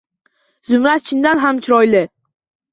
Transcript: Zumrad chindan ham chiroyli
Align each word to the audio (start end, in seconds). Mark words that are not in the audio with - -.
Zumrad 0.69 1.05
chindan 1.11 1.45
ham 1.45 1.63
chiroyli 1.63 2.05